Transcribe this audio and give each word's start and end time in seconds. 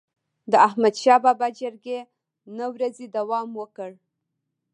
د 0.51 0.53
احمدشاه 0.67 1.19
بابا 1.25 1.47
جرګي 1.59 1.99
نه 2.57 2.65
ورځي 2.73 3.05
دوام 3.17 3.49
وکړ. 3.59 3.91